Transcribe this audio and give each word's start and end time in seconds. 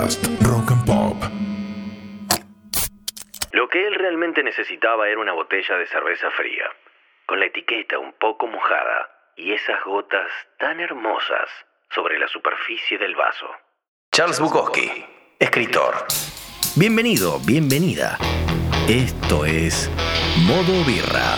Podcast 0.00 0.26
Rock 0.40 0.70
and 0.70 0.86
Pop. 0.86 1.16
Lo 3.52 3.68
que 3.68 3.86
él 3.86 3.94
realmente 3.94 4.42
necesitaba 4.42 5.08
era 5.08 5.20
una 5.20 5.32
botella 5.32 5.76
de 5.76 5.86
cerveza 5.86 6.30
fría, 6.30 6.64
con 7.26 7.38
la 7.38 7.46
etiqueta 7.46 7.98
un 7.98 8.14
poco 8.14 8.46
mojada 8.46 9.10
y 9.36 9.52
esas 9.52 9.84
gotas 9.84 10.30
tan 10.58 10.80
hermosas 10.80 11.50
sobre 11.90 12.18
la 12.18 12.28
superficie 12.28 12.96
del 12.96 13.14
vaso. 13.14 13.46
Charles 14.10 14.40
Bukowski, 14.40 15.04
escritor. 15.38 16.06
Bienvenido, 16.76 17.38
bienvenida. 17.46 18.16
Esto 18.88 19.44
es 19.44 19.90
Modo 20.46 20.82
Birra. 20.86 21.36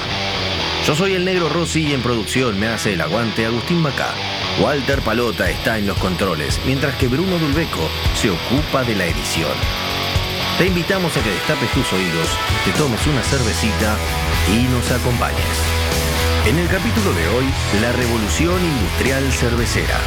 Yo 0.86 0.94
soy 0.94 1.14
el 1.14 1.24
negro 1.24 1.48
Rossi 1.48 1.88
y 1.88 1.94
en 1.94 2.02
producción 2.02 2.60
me 2.60 2.68
hace 2.68 2.92
el 2.92 3.00
aguante 3.00 3.44
Agustín 3.44 3.82
Macá. 3.82 4.12
Walter 4.60 5.00
Palota 5.00 5.48
está 5.48 5.78
en 5.78 5.86
los 5.86 5.96
controles, 5.98 6.60
mientras 6.66 6.94
que 6.96 7.08
Bruno 7.08 7.38
Dulbeco 7.38 7.88
se 8.14 8.30
ocupa 8.30 8.84
de 8.84 8.94
la 8.94 9.06
edición. 9.06 9.52
Te 10.58 10.66
invitamos 10.66 11.16
a 11.16 11.22
que 11.22 11.30
destapes 11.30 11.70
tus 11.72 11.92
oídos, 11.92 12.28
te 12.64 12.72
tomes 12.72 13.04
una 13.06 13.22
cervecita 13.22 13.96
y 14.52 14.64
nos 14.64 14.90
acompañes. 14.90 15.58
En 16.46 16.58
el 16.58 16.68
capítulo 16.68 17.12
de 17.14 17.28
hoy, 17.28 17.44
la 17.80 17.92
revolución 17.92 18.62
industrial 18.64 19.32
cervecera. 19.32 19.98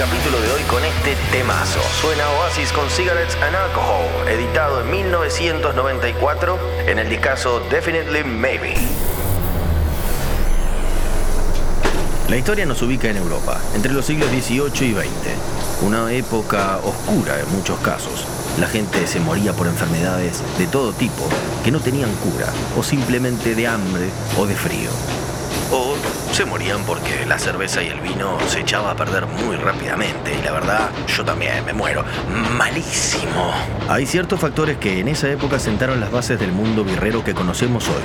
Capítulo 0.00 0.40
de 0.40 0.50
hoy 0.52 0.62
con 0.62 0.82
este 0.82 1.14
temazo. 1.30 1.78
Suena 2.00 2.26
Oasis 2.30 2.72
con 2.72 2.88
Cigarettes 2.88 3.36
and 3.42 3.54
Alcohol, 3.54 4.26
editado 4.30 4.80
en 4.80 4.90
1994 4.90 6.58
en 6.86 6.98
el 6.98 7.10
discazo 7.10 7.60
Definitely 7.68 8.24
Maybe. 8.24 8.76
La 12.30 12.36
historia 12.38 12.64
nos 12.64 12.80
ubica 12.80 13.10
en 13.10 13.18
Europa, 13.18 13.60
entre 13.74 13.92
los 13.92 14.06
siglos 14.06 14.30
XVIII 14.30 14.88
y 14.88 14.94
XX, 14.94 15.82
una 15.82 16.10
época 16.10 16.78
oscura 16.78 17.38
en 17.38 17.54
muchos 17.54 17.78
casos. 17.80 18.24
La 18.58 18.68
gente 18.68 19.06
se 19.06 19.20
moría 19.20 19.52
por 19.52 19.66
enfermedades 19.66 20.42
de 20.56 20.66
todo 20.66 20.94
tipo 20.94 21.28
que 21.62 21.70
no 21.70 21.80
tenían 21.80 22.14
cura, 22.14 22.46
o 22.74 22.82
simplemente 22.82 23.54
de 23.54 23.66
hambre 23.66 24.08
o 24.38 24.46
de 24.46 24.56
frío. 24.56 24.88
O 25.72 25.94
se 26.32 26.44
morían 26.44 26.84
porque 26.84 27.24
la 27.26 27.38
cerveza 27.38 27.82
y 27.82 27.88
el 27.88 28.00
vino 28.00 28.38
se 28.48 28.60
echaba 28.60 28.90
a 28.90 28.96
perder 28.96 29.26
muy 29.26 29.56
rápidamente 29.56 30.36
y 30.36 30.42
la 30.42 30.52
verdad 30.52 30.90
yo 31.06 31.24
también 31.24 31.64
me 31.64 31.72
muero. 31.72 32.04
Malísimo. 32.56 33.52
Hay 33.88 34.06
ciertos 34.06 34.40
factores 34.40 34.78
que 34.78 34.98
en 34.98 35.08
esa 35.08 35.30
época 35.30 35.58
sentaron 35.58 36.00
las 36.00 36.10
bases 36.10 36.40
del 36.40 36.52
mundo 36.52 36.84
birrero 36.84 37.22
que 37.22 37.34
conocemos 37.34 37.88
hoy. 37.88 38.02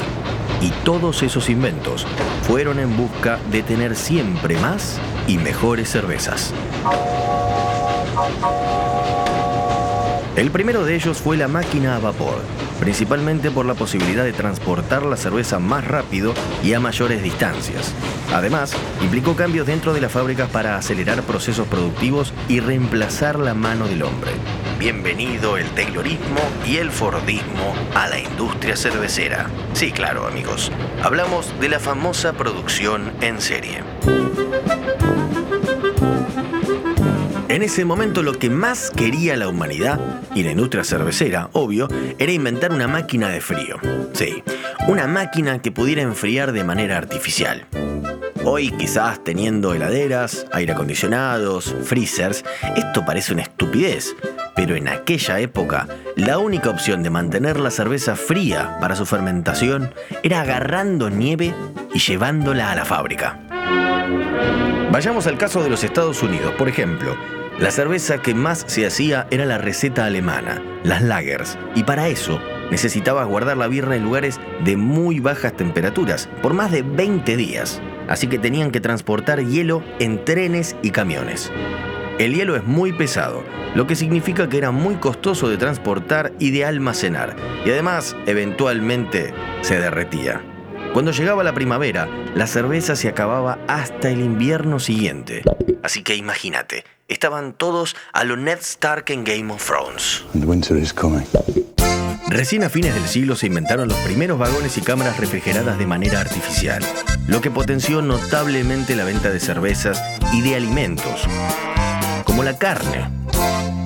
Y 0.61 0.69
todos 0.83 1.23
esos 1.23 1.49
inventos 1.49 2.05
fueron 2.43 2.79
en 2.79 2.95
busca 2.95 3.39
de 3.51 3.63
tener 3.63 3.95
siempre 3.95 4.57
más 4.57 4.99
y 5.27 5.37
mejores 5.37 5.89
cervezas. 5.89 6.53
El 10.35 10.51
primero 10.51 10.83
de 10.83 10.95
ellos 10.95 11.17
fue 11.17 11.37
la 11.37 11.47
máquina 11.47 11.95
a 11.95 11.99
vapor, 11.99 12.41
principalmente 12.79 13.51
por 13.51 13.65
la 13.65 13.73
posibilidad 13.73 14.23
de 14.23 14.33
transportar 14.33 15.03
la 15.03 15.17
cerveza 15.17 15.59
más 15.59 15.85
rápido 15.85 16.33
y 16.63 16.73
a 16.73 16.79
mayores 16.79 17.23
distancias. 17.23 17.93
Además, 18.33 18.73
implicó 19.01 19.35
cambios 19.35 19.67
dentro 19.67 19.93
de 19.93 20.01
las 20.01 20.11
fábricas 20.11 20.49
para 20.49 20.77
acelerar 20.77 21.21
procesos 21.23 21.67
productivos 21.67 22.33
y 22.47 22.59
reemplazar 22.59 23.39
la 23.39 23.53
mano 23.53 23.87
del 23.87 24.03
hombre. 24.03 24.31
Bienvenido 24.79 25.57
el 25.57 25.69
Taylorismo 25.69 26.41
y 26.65 26.77
el 26.77 26.91
Fordismo 26.91 27.73
a 27.93 28.07
la 28.07 28.19
industria 28.19 28.75
cervecera. 28.75 29.47
Sí, 29.73 29.91
claro, 29.91 30.27
amigos. 30.27 30.71
Hablamos 31.01 31.57
de 31.59 31.69
la 31.69 31.79
famosa 31.79 32.33
producción 32.33 33.13
en 33.21 33.39
serie. 33.39 33.83
En 37.55 37.63
ese 37.63 37.85
momento 37.85 38.21
lo 38.21 38.33
que 38.33 38.49
más 38.49 38.91
quería 38.91 39.37
la 39.37 39.47
humanidad, 39.47 39.97
y 40.35 40.43
la 40.43 40.51
industria 40.51 40.83
cervecera, 40.83 41.47
obvio, 41.53 41.87
era 42.19 42.33
inventar 42.33 42.73
una 42.73 42.89
máquina 42.89 43.29
de 43.29 43.39
frío. 43.39 43.77
Sí, 44.11 44.43
una 44.89 45.07
máquina 45.07 45.61
que 45.61 45.71
pudiera 45.71 46.01
enfriar 46.01 46.51
de 46.51 46.65
manera 46.65 46.97
artificial. 46.97 47.65
Hoy 48.43 48.71
quizás 48.71 49.23
teniendo 49.23 49.73
heladeras, 49.73 50.45
aire 50.51 50.73
acondicionados, 50.73 51.73
freezers, 51.85 52.43
esto 52.75 53.05
parece 53.05 53.31
una 53.31 53.43
estupidez, 53.43 54.17
pero 54.53 54.75
en 54.75 54.89
aquella 54.89 55.39
época 55.39 55.87
la 56.17 56.39
única 56.39 56.69
opción 56.69 57.03
de 57.03 57.09
mantener 57.09 57.57
la 57.61 57.71
cerveza 57.71 58.17
fría 58.17 58.75
para 58.81 58.97
su 58.97 59.05
fermentación 59.05 59.93
era 60.23 60.41
agarrando 60.41 61.09
nieve 61.09 61.53
y 61.93 61.99
llevándola 61.99 62.73
a 62.73 62.75
la 62.75 62.83
fábrica. 62.83 63.39
Vayamos 64.91 65.25
al 65.27 65.37
caso 65.37 65.63
de 65.63 65.69
los 65.69 65.85
Estados 65.85 66.21
Unidos, 66.21 66.53
por 66.57 66.67
ejemplo. 66.67 67.15
La 67.59 67.71
cerveza 67.71 68.21
que 68.21 68.33
más 68.33 68.65
se 68.67 68.85
hacía 68.85 69.27
era 69.31 69.45
la 69.45 69.57
receta 69.57 70.03
alemana, 70.03 70.61
las 70.83 71.01
lagers, 71.01 71.57
y 71.73 71.83
para 71.83 72.09
eso 72.09 72.41
necesitabas 72.69 73.25
guardar 73.27 73.55
la 73.55 73.69
birra 73.69 73.95
en 73.95 74.03
lugares 74.03 74.41
de 74.65 74.75
muy 74.75 75.21
bajas 75.21 75.55
temperaturas, 75.55 76.27
por 76.41 76.53
más 76.53 76.69
de 76.71 76.81
20 76.81 77.37
días. 77.37 77.81
Así 78.09 78.27
que 78.27 78.39
tenían 78.39 78.71
que 78.71 78.81
transportar 78.81 79.41
hielo 79.41 79.81
en 79.99 80.25
trenes 80.25 80.75
y 80.81 80.91
camiones. 80.91 81.49
El 82.19 82.35
hielo 82.35 82.57
es 82.57 82.65
muy 82.65 82.91
pesado, 82.91 83.45
lo 83.73 83.87
que 83.87 83.95
significa 83.95 84.49
que 84.49 84.57
era 84.57 84.71
muy 84.71 84.95
costoso 84.95 85.47
de 85.47 85.55
transportar 85.55 86.33
y 86.39 86.51
de 86.51 86.65
almacenar, 86.65 87.37
y 87.65 87.69
además 87.69 88.17
eventualmente 88.25 89.33
se 89.61 89.79
derretía. 89.79 90.41
Cuando 90.91 91.11
llegaba 91.11 91.43
la 91.43 91.53
primavera, 91.53 92.09
la 92.35 92.47
cerveza 92.47 92.97
se 92.97 93.07
acababa 93.07 93.59
hasta 93.67 94.09
el 94.09 94.19
invierno 94.19 94.79
siguiente. 94.79 95.41
Así 95.83 96.03
que 96.03 96.15
imagínate, 96.15 96.85
estaban 97.07 97.53
todos 97.53 97.95
a 98.13 98.23
lo 98.23 98.37
Ned 98.37 98.59
Stark 98.59 99.05
en 99.09 99.23
Game 99.23 99.53
of 99.53 99.65
Thrones. 99.65 100.23
Recién 102.27 102.63
a 102.63 102.69
fines 102.69 102.95
del 102.95 103.05
siglo 103.05 103.35
se 103.35 103.45
inventaron 103.45 103.87
los 103.87 103.97
primeros 103.99 104.39
vagones 104.39 104.77
y 104.77 104.81
cámaras 104.81 105.19
refrigeradas 105.19 105.77
de 105.77 105.85
manera 105.85 106.19
artificial, 106.21 106.83
lo 107.27 107.39
que 107.39 107.51
potenció 107.51 108.01
notablemente 108.01 108.95
la 108.95 109.03
venta 109.03 109.29
de 109.29 109.39
cervezas 109.39 110.01
y 110.33 110.41
de 110.41 110.55
alimentos, 110.55 111.27
como 112.23 112.43
la 112.43 112.57
carne. 112.57 113.09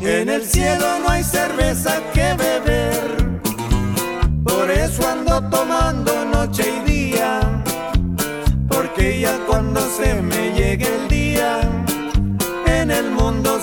En 0.01 0.30
el 0.30 0.46
cielo 0.46 1.00
no 1.00 1.09
hay 1.09 1.24
cerveza 1.24 2.01
que 2.13 2.34
beber, 2.36 3.41
por 4.46 4.72
eso 4.72 5.07
ando 5.07 5.41
tomando 5.50 6.25
noche 6.25 6.63
y 6.63 6.80
día, 6.80 6.89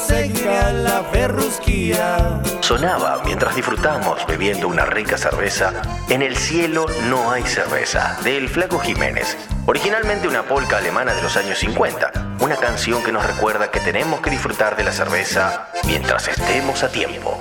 seguirá 0.07 0.73
la 0.73 1.03
ferrusquía. 1.05 2.41
Sonaba 2.61 3.23
mientras 3.25 3.55
disfrutamos 3.55 4.27
bebiendo 4.27 4.69
una 4.69 4.85
rica 4.85 5.17
cerveza 5.17 5.73
En 6.09 6.23
el 6.23 6.37
cielo 6.37 6.87
no 7.09 7.31
hay 7.31 7.43
cerveza, 7.43 8.19
del 8.25 8.49
Flaco 8.49 8.79
Jiménez. 8.79 9.37
Originalmente 9.67 10.29
una 10.29 10.43
polca 10.45 10.79
alemana 10.79 11.15
de 11.15 11.23
los 11.23 11.37
años 11.37 11.59
50, 11.59 12.37
una 12.41 12.57
canción 12.57 13.03
que 13.03 13.13
nos 13.13 13.27
recuerda 13.27 13.71
que 13.71 13.81
tenemos 13.81 14.21
que 14.21 14.31
disfrutar 14.31 14.77
de 14.77 14.85
la 14.85 14.93
cerveza 14.93 15.69
mientras 15.87 16.29
estemos 16.29 16.83
a 16.83 16.89
tiempo. 16.89 17.39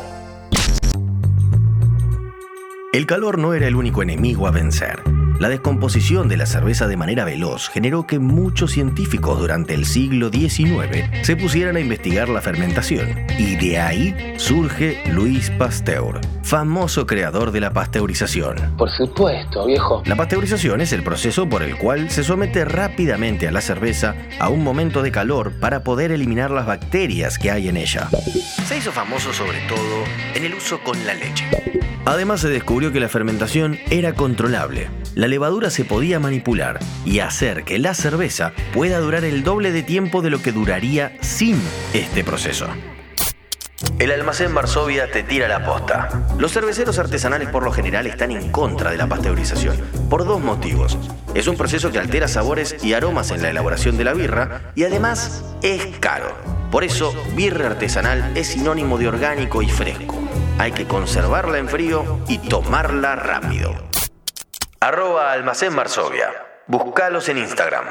El 2.93 3.05
calor 3.05 3.37
no 3.37 3.53
era 3.53 3.67
el 3.67 3.75
único 3.75 4.01
enemigo 4.01 4.47
a 4.47 4.51
vencer. 4.51 5.14
La 5.37 5.49
descomposición 5.49 6.29
de 6.29 6.37
la 6.37 6.45
cerveza 6.45 6.87
de 6.87 6.95
manera 6.95 7.25
veloz 7.25 7.67
generó 7.67 8.07
que 8.07 8.19
muchos 8.19 8.71
científicos 8.71 9.37
durante 9.37 9.73
el 9.73 9.85
siglo 9.85 10.29
XIX 10.29 11.09
se 11.23 11.35
pusieran 11.35 11.75
a 11.75 11.81
investigar 11.81 12.29
la 12.29 12.41
fermentación. 12.41 13.25
Y 13.37 13.57
de 13.57 13.77
ahí 13.79 14.35
surge 14.37 15.03
Louis 15.11 15.49
Pasteur, 15.51 16.21
famoso 16.41 17.05
creador 17.05 17.51
de 17.51 17.59
la 17.59 17.73
pasteurización. 17.73 18.75
Por 18.77 18.89
supuesto, 18.91 19.65
viejo. 19.65 20.03
La 20.05 20.15
pasteurización 20.15 20.79
es 20.79 20.93
el 20.93 21.03
proceso 21.03 21.49
por 21.49 21.63
el 21.63 21.77
cual 21.77 22.09
se 22.09 22.23
somete 22.23 22.63
rápidamente 22.63 23.49
a 23.49 23.51
la 23.51 23.59
cerveza 23.59 24.15
a 24.39 24.47
un 24.47 24.63
momento 24.63 25.01
de 25.01 25.11
calor 25.11 25.59
para 25.59 25.83
poder 25.83 26.11
eliminar 26.11 26.49
las 26.49 26.65
bacterias 26.65 27.37
que 27.37 27.51
hay 27.51 27.67
en 27.67 27.75
ella. 27.75 28.07
Se 28.67 28.77
hizo 28.77 28.93
famoso 28.93 29.33
sobre 29.33 29.59
todo 29.67 30.05
en 30.33 30.45
el 30.45 30.53
uso 30.53 30.79
con 30.79 31.05
la 31.05 31.13
leche. 31.13 31.45
Además 32.05 32.39
se 32.39 32.49
descubrió 32.49 32.93
que 32.93 32.99
la 32.99 33.09
fermentación 33.09 33.79
era 33.89 34.13
controlable. 34.13 34.89
La 35.15 35.29
levadura 35.29 35.69
se 35.69 35.85
podía 35.85 36.19
manipular 36.19 36.77
y 37.05 37.19
hacer 37.19 37.63
que 37.63 37.79
la 37.79 37.93
cerveza 37.93 38.51
pueda 38.73 38.99
durar 38.99 39.23
el 39.23 39.45
doble 39.45 39.71
de 39.71 39.81
tiempo 39.81 40.21
de 40.21 40.29
lo 40.29 40.41
que 40.41 40.51
duraría 40.51 41.15
sin 41.21 41.57
este 41.93 42.25
proceso. 42.25 42.67
el 43.97 44.11
almacén 44.11 44.53
Varsovia 44.53 45.09
te 45.09 45.23
tira 45.23 45.47
la 45.47 45.65
posta. 45.65 46.09
Los 46.37 46.51
cerveceros 46.51 46.99
artesanales 46.99 47.47
por 47.47 47.63
lo 47.63 47.71
general 47.71 48.07
están 48.07 48.31
en 48.31 48.51
contra 48.51 48.91
de 48.91 48.97
la 48.97 49.07
pasteurización, 49.07 49.77
por 50.09 50.25
dos 50.25 50.41
motivos. 50.41 50.97
Es 51.33 51.47
un 51.47 51.55
proceso 51.55 51.93
que 51.93 51.99
altera 51.99 52.27
sabores 52.27 52.75
y 52.83 52.91
aromas 52.91 53.31
en 53.31 53.41
la 53.41 53.51
elaboración 53.51 53.97
de 53.97 54.03
la 54.03 54.13
birra 54.13 54.73
y 54.75 54.83
además 54.83 55.45
es 55.61 55.97
caro. 56.01 56.35
Por 56.71 56.83
eso, 56.83 57.13
birra 57.37 57.67
artesanal 57.67 58.33
es 58.35 58.47
sinónimo 58.47 58.97
de 58.97 59.07
orgánico 59.07 59.61
y 59.61 59.69
fresco. 59.69 60.21
Hay 60.57 60.73
que 60.73 60.85
conservarla 60.87 61.57
en 61.57 61.69
frío 61.69 62.19
y 62.27 62.37
tomarla 62.39 63.15
rápido. 63.15 63.94
Arroba 64.85 65.31
Almacén 65.31 65.75
Varsovia. 65.75 66.29
Búscalos 66.67 67.27
en 67.29 67.39
Instagram. 67.39 67.85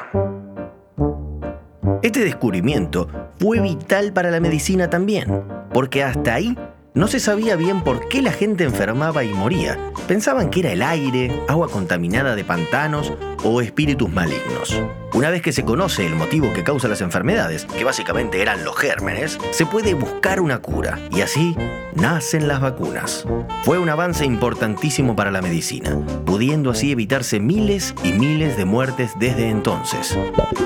Este 2.03 2.21
descubrimiento 2.21 3.09
fue 3.41 3.59
vital 3.59 4.13
para 4.13 4.31
la 4.31 4.39
medicina 4.39 4.89
también, 4.89 5.43
porque 5.73 6.05
hasta 6.05 6.35
ahí 6.35 6.57
no 6.95 7.09
se 7.09 7.19
sabía 7.19 7.57
bien 7.57 7.83
por 7.83 8.09
qué 8.09 8.23
la 8.23 8.31
gente 8.31 8.63
enfermaba 8.63 9.25
y 9.25 9.35
moría. 9.35 9.77
Pensaban 10.07 10.51
que 10.51 10.61
era 10.61 10.71
el 10.71 10.83
aire, 10.83 11.43
agua 11.49 11.69
contaminada 11.69 12.37
de 12.37 12.45
pantanos 12.45 13.13
o 13.45 13.61
espíritus 13.61 14.11
malignos. 14.11 14.83
Una 15.13 15.31
vez 15.31 15.43
que 15.43 15.53
se 15.53 15.65
conoce 15.65 16.05
el 16.07 16.17
motivo 16.17 16.53
que 16.53 16.65
causa 16.65 16.89
las 16.89 17.01
enfermedades, 17.01 17.67
que 17.67 17.85
básicamente 17.85 18.43
eran 18.43 18.65
los 18.65 18.77
gérmenes, 18.77 19.39
se 19.53 19.67
puede 19.67 19.95
buscar 19.95 20.41
una 20.41 20.59
cura 20.59 20.99
y 21.11 21.21
así 21.21 21.57
nacen 21.95 22.49
las 22.49 22.61
vacunas. 22.61 23.25
Fue 23.63 23.79
un 23.79 23.89
avance 23.89 24.25
importantísimo 24.25 25.15
para 25.15 25.31
la 25.31 25.43
medicina, 25.43 25.97
pudiendo 26.25 26.71
así 26.71 26.91
evitarse 26.91 27.39
miles 27.39 27.95
y 28.03 28.13
miles 28.13 28.57
de 28.57 28.65
muertes 28.65 29.13
desde 29.21 29.49
entonces. 29.51 30.19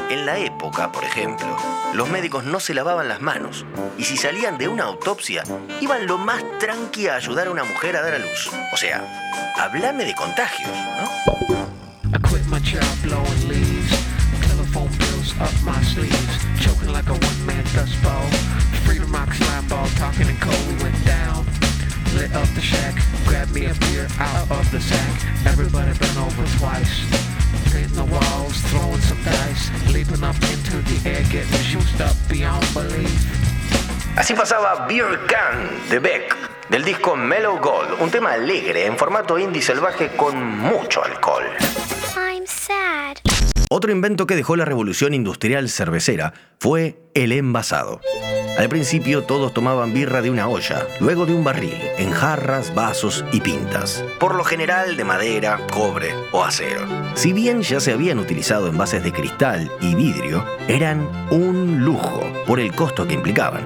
En 0.09 0.25
la 0.25 0.39
época, 0.39 0.91
por 0.93 1.05
ejemplo, 1.05 1.57
los 1.95 2.09
médicos 2.09 2.45
no 2.45 2.61
se 2.61 2.75
lavaban 2.75 3.09
las 3.09 3.21
manos 3.21 3.67
y 3.99 4.05
si 4.05 4.17
salían 4.17 4.57
de 4.57 4.69
una 4.69 4.85
autopsia, 4.85 5.43
iban 5.81 6.07
lo 6.07 6.17
más 6.17 6.43
tranqui 6.59 7.09
a 7.09 7.17
ayudar 7.17 7.49
a 7.49 7.51
una 7.51 7.65
mujer 7.65 7.97
a 7.97 8.03
dar 8.03 8.15
a 8.15 8.19
luz. 8.19 8.51
O 8.73 8.77
sea, 8.77 9.05
háblame 9.57 10.05
de 10.05 10.15
contagios, 10.15 10.71
¿no? 10.71 11.58
I 12.11 12.19
quit 12.19 12.47
my 12.49 12.59
job 12.61 12.89
blowing 13.03 13.49
leaves. 13.49 13.93
Telephone 14.41 14.89
bills 14.97 15.35
up 15.41 15.53
my 15.63 15.81
sleeves. 15.83 16.35
Choking 16.59 16.93
like 16.93 17.09
a 17.09 17.13
one-man 17.13 17.65
dust 17.75 18.01
bowl. 18.03 18.29
Freedom 18.85 19.13
rocks 19.13 19.41
line 19.41 19.69
ball 19.69 19.87
talking 19.97 20.27
in 20.27 20.37
code. 20.37 20.57
We 20.69 20.83
went 20.83 21.05
down. 21.05 21.45
Lit 22.15 22.33
up 22.35 22.49
the 22.55 22.63
shack. 22.63 22.95
Grabbed 23.27 23.53
me 23.53 23.67
a 23.67 23.75
beer 23.75 24.09
out 24.19 24.51
of 24.51 24.71
the 24.71 24.81
sack. 24.81 25.15
Everybody 25.47 25.93
been 25.99 26.17
over 26.17 26.45
twice. 26.57 27.05
Hitting 27.73 27.95
the 27.95 28.05
walls, 28.05 28.57
throwing 28.73 29.01
some 29.03 29.23
dice. 29.25 29.71
Leaping 29.93 30.25
up 30.25 30.37
into 30.49 30.81
the 30.89 31.11
air, 31.11 31.23
getting 31.31 31.63
juiced 31.69 32.01
up 32.01 32.17
beyond 32.29 32.65
belief. 32.73 33.21
Así 34.17 34.35
pasaba 34.35 34.87
Beer 34.89 35.21
Can 35.29 35.89
de 35.91 36.01
Beck, 36.01 36.35
del 36.71 36.85
disco 36.85 37.15
Mellow 37.15 37.59
Gold, 37.61 38.01
un 38.01 38.11
tema 38.11 38.33
alegre 38.33 38.87
en 38.87 38.97
formato 38.97 39.39
indie 39.39 39.63
salvaje 39.63 40.11
con 40.17 40.59
mucho 40.59 41.05
alcohol. 41.05 41.45
Otro 43.71 43.93
invento 43.93 44.27
que 44.27 44.35
dejó 44.35 44.57
la 44.57 44.65
revolución 44.65 45.13
industrial 45.13 45.69
cervecera 45.69 46.33
fue 46.59 46.99
el 47.15 47.33
envasado. 47.33 48.01
Al 48.59 48.69
principio 48.69 49.23
todos 49.23 49.55
tomaban 49.55 49.93
birra 49.93 50.21
de 50.21 50.31
una 50.31 50.49
olla, 50.49 50.87
luego 50.99 51.27
de 51.27 51.35
un 51.35 51.45
barril, 51.45 51.77
en 51.97 52.11
jarras, 52.11 52.75
vasos 52.75 53.25
y 53.31 53.41
pintas. 53.41 54.03
Por 54.19 54.35
lo 54.35 54.43
general 54.43 54.97
de 54.97 55.05
madera, 55.05 55.61
cobre 55.71 56.13
o 56.33 56.43
acero. 56.43 56.81
Si 57.15 57.33
bien 57.33 57.63
ya 57.63 57.79
se 57.79 57.93
habían 57.93 58.19
utilizado 58.19 58.67
envases 58.67 59.05
de 59.05 59.13
cristal 59.13 59.71
y 59.81 59.95
vidrio, 59.95 60.45
eran 60.67 61.09
un 61.31 61.85
lujo 61.85 62.21
por 62.47 62.59
el 62.59 62.75
costo 62.75 63.07
que 63.07 63.15
implicaban. 63.15 63.65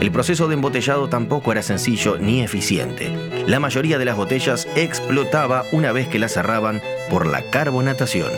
El 0.00 0.12
proceso 0.12 0.48
de 0.48 0.54
embotellado 0.54 1.08
tampoco 1.08 1.52
era 1.52 1.62
sencillo 1.62 2.18
ni 2.18 2.42
eficiente. 2.42 3.10
La 3.46 3.60
mayoría 3.60 3.96
de 3.96 4.04
las 4.04 4.16
botellas 4.16 4.68
explotaba 4.76 5.64
una 5.72 5.92
vez 5.92 6.08
que 6.08 6.18
las 6.18 6.34
cerraban 6.34 6.82
por 7.10 7.26
la 7.26 7.42
carbonatación. 7.50 8.30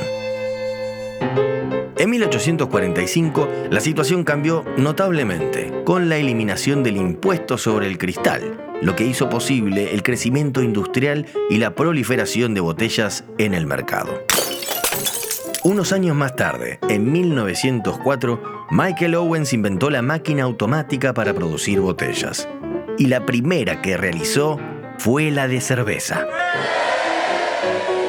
En 1.97 2.11
1845 2.11 3.49
la 3.71 3.81
situación 3.81 4.23
cambió 4.23 4.65
notablemente 4.77 5.83
con 5.85 6.09
la 6.09 6.17
eliminación 6.17 6.83
del 6.83 6.97
impuesto 6.97 7.59
sobre 7.59 7.89
el 7.89 7.99
cristal, 7.99 8.57
lo 8.81 8.95
que 8.95 9.05
hizo 9.05 9.29
posible 9.29 9.95
el 9.95 10.03
crecimiento 10.03 10.63
industrial 10.63 11.27
y 11.51 11.59
la 11.59 11.75
proliferación 11.75 12.55
de 12.55 12.61
botellas 12.61 13.25
en 13.37 13.53
el 13.55 13.67
mercado. 13.67 14.23
Unos 15.65 15.93
años 15.93 16.15
más 16.15 16.37
tarde, 16.37 16.79
en 16.89 17.11
1904, 17.11 18.67
Michael 18.71 19.17
Owens 19.17 19.53
inventó 19.53 19.91
la 19.91 20.03
máquina 20.03 20.45
automática 20.45 21.13
para 21.13 21.35
producir 21.35 21.81
botellas. 21.81 22.49
Y 22.97 23.07
la 23.07 23.27
primera 23.27 23.83
que 23.83 23.97
realizó 23.97 24.59
fue 24.99 25.31
la 25.31 25.49
de 25.49 25.61
cerveza. 25.61 26.27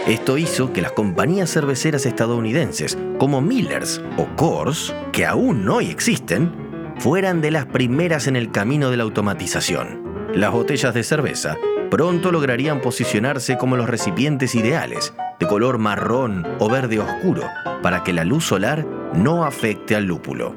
Esto 0.09 0.39
hizo 0.39 0.73
que 0.73 0.81
las 0.81 0.93
compañías 0.93 1.53
cerveceras 1.53 2.07
estadounidenses, 2.07 2.97
como 3.19 3.41
Millers 3.41 4.01
o 4.17 4.25
Coors, 4.35 4.91
que 5.11 5.27
aún 5.27 5.69
hoy 5.69 5.91
existen, 5.91 6.51
fueran 6.97 7.41
de 7.41 7.51
las 7.51 7.67
primeras 7.67 8.25
en 8.25 8.35
el 8.35 8.51
camino 8.51 8.89
de 8.89 8.97
la 8.97 9.03
automatización. 9.03 10.01
Las 10.33 10.51
botellas 10.51 10.95
de 10.95 11.03
cerveza 11.03 11.57
pronto 11.91 12.31
lograrían 12.31 12.81
posicionarse 12.81 13.59
como 13.59 13.77
los 13.77 13.87
recipientes 13.87 14.55
ideales, 14.55 15.13
de 15.39 15.45
color 15.45 15.77
marrón 15.77 16.43
o 16.57 16.71
verde 16.71 16.97
oscuro, 16.97 17.43
para 17.83 18.03
que 18.03 18.11
la 18.11 18.23
luz 18.23 18.45
solar 18.45 18.87
no 19.13 19.45
afecte 19.45 19.95
al 19.95 20.05
lúpulo. 20.05 20.55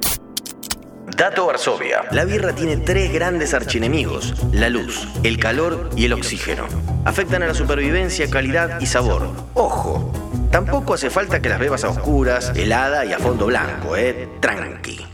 Dato 1.23 1.47
Varsovia. 1.47 2.07
La 2.11 2.25
birra 2.25 2.53
tiene 2.53 2.79
tres 2.79 3.13
grandes 3.13 3.55
archienemigos, 3.55 4.35
la 4.51 4.69
luz, 4.69 5.07
el 5.23 5.39
calor 5.39 5.91
y 5.95 6.07
el 6.07 6.15
oxígeno. 6.15 6.67
Afectan 7.05 7.45
a 7.45 7.47
la 7.47 7.55
supervivencia, 7.55 8.29
calidad 8.29 8.81
y 8.81 8.87
sabor. 8.87 9.31
Ojo, 9.55 10.13
tampoco 10.51 10.95
hace 10.95 11.11
falta 11.11 11.41
que 11.41 11.49
las 11.49 11.61
bebas 11.61 11.85
a 11.85 11.91
oscuras, 11.91 12.51
helada 12.57 13.05
y 13.05 13.13
a 13.13 13.21
fondo 13.21 13.47
blanco, 13.47 13.97
eh, 13.97 14.31
tranqui. 14.41 15.07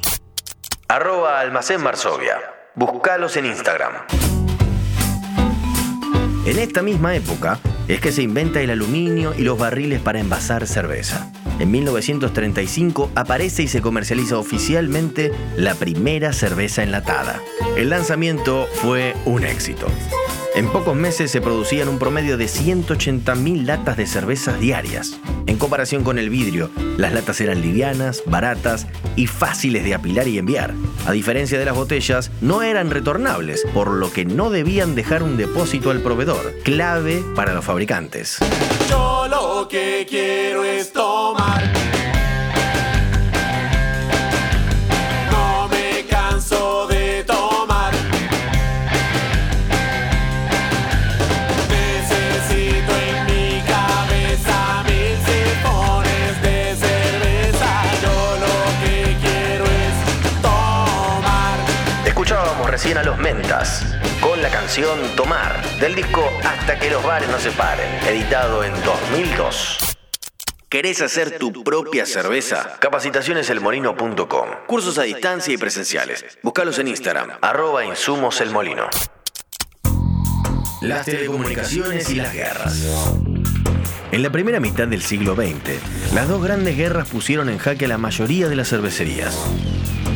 Arroba 0.89 1.41
Almacén 1.41 1.85
Varsovia. 1.85 2.39
Búscalos 2.75 3.37
en 3.37 3.45
Instagram. 3.45 3.93
En 6.47 6.59
esta 6.59 6.81
misma 6.81 7.17
época 7.17 7.59
es 7.87 8.01
que 8.01 8.13
se 8.13 8.23
inventa 8.23 8.63
el 8.63 8.71
aluminio 8.71 9.35
y 9.37 9.43
los 9.43 9.59
barriles 9.59 10.01
para 10.01 10.21
envasar 10.21 10.67
cerveza. 10.67 11.31
En 11.59 11.71
1935 11.71 13.11
aparece 13.15 13.65
y 13.65 13.69
se 13.69 13.83
comercializa 13.83 14.39
oficialmente 14.39 15.33
la 15.57 15.75
primera 15.75 16.33
cerveza 16.33 16.83
enlatada. 16.83 17.41
El 17.77 17.91
lanzamiento 17.91 18.69
fue 18.75 19.15
un 19.25 19.45
éxito. 19.45 19.87
En 20.55 20.69
pocos 20.69 20.97
meses 20.97 21.31
se 21.31 21.41
producían 21.41 21.89
un 21.89 21.99
promedio 21.99 22.37
de 22.37 22.47
180.000 22.47 23.65
latas 23.65 23.97
de 23.97 24.07
cervezas 24.07 24.59
diarias. 24.59 25.21
En 25.47 25.57
comparación 25.57 26.03
con 26.03 26.19
el 26.19 26.31
vidrio, 26.31 26.71
las 26.97 27.13
latas 27.13 27.41
eran 27.41 27.61
livianas, 27.61 28.23
baratas 28.27 28.87
y 29.15 29.27
fáciles 29.27 29.85
de 29.85 29.95
apilar 29.95 30.27
y 30.27 30.39
enviar. 30.39 30.75
A 31.07 31.13
diferencia 31.13 31.59
de 31.59 31.65
las 31.65 31.77
botellas, 31.77 32.31
no 32.41 32.63
eran 32.63 32.91
retornables, 32.91 33.65
por 33.73 33.91
lo 33.91 34.13
que 34.13 34.25
no 34.25 34.51
debían 34.51 34.95
dejar 34.95 35.23
un 35.23 35.37
depósito 35.37 35.91
al 35.91 36.01
proveedor, 36.01 36.55
clave 36.65 37.23
para 37.35 37.55
los 37.55 37.65
fabricantes. 37.65 38.39
Yo 38.89 39.29
lo 39.29 39.69
que 39.69 40.07
quiero 40.09 40.65
es 40.65 40.93
tomar. 40.93 41.98
A 62.87 63.03
los 63.03 63.19
Mentas 63.19 63.85
con 64.21 64.41
la 64.41 64.49
canción 64.51 65.01
Tomar 65.17 65.61
del 65.81 65.97
disco 65.97 66.25
Hasta 66.45 66.79
que 66.79 66.89
los 66.89 67.03
bares 67.03 67.29
no 67.29 67.39
se 67.41 67.51
paren, 67.51 67.89
editado 68.07 68.63
en 68.63 68.73
2002. 68.85 69.97
¿Querés 70.69 71.03
hacer 71.03 71.39
tu 71.39 71.65
propia 71.65 72.07
cerveza? 72.07 72.77
Capacitacioneselmolino.com. 72.79 74.49
Cursos 74.69 74.97
a 74.99 75.03
distancia 75.03 75.53
y 75.53 75.57
presenciales. 75.57 76.25
Búscalos 76.41 76.79
en 76.79 76.87
Instagram, 76.87 77.31
arroba 77.43 77.85
insumoselmolino. 77.85 78.89
Las 80.81 81.05
telecomunicaciones 81.05 82.09
y 82.11 82.15
las 82.15 82.33
guerras. 82.33 82.87
En 84.13 84.23
la 84.23 84.31
primera 84.31 84.61
mitad 84.61 84.87
del 84.87 85.03
siglo 85.03 85.35
XX, 85.35 86.15
las 86.15 86.29
dos 86.29 86.43
grandes 86.43 86.77
guerras 86.77 87.09
pusieron 87.09 87.49
en 87.49 87.59
jaque 87.59 87.87
a 87.87 87.89
la 87.89 87.99
mayoría 87.99 88.49
de 88.49 88.55
las 88.55 88.69
cervecerías. 88.69 89.37